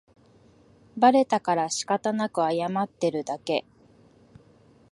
[0.97, 3.67] バレたからしかたなく謝ってるだけ